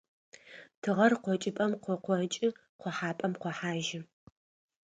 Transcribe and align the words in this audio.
Тыгъэр 0.81 1.13
къокӀыпӀэм 1.23 1.71
къыкъокӀы 1.83 2.47
къохьапӀэм 2.81 3.33
къохьажьы. 3.41 3.99